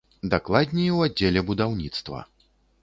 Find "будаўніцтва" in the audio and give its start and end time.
1.51-2.27